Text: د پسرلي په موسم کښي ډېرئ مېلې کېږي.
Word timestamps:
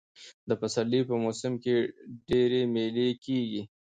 د 0.49 0.51
پسرلي 0.61 1.01
په 1.09 1.15
موسم 1.23 1.53
کښي 1.63 1.77
ډېرئ 2.29 2.61
مېلې 2.73 3.09
کېږي. 3.25 3.61